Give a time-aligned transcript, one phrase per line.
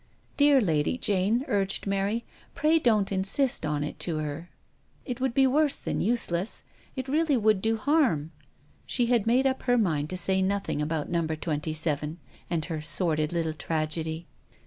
[0.35, 4.49] "Dear Lady Jane," urged Mary, "pray don't insist on it to her.
[5.05, 6.63] It would be worse than useless—
[6.95, 8.31] it really would do harm."
[8.87, 12.17] She had made up her mind to say nothing now about "Number Twenty seven,"
[12.49, 14.25] and her sordid little tragedy.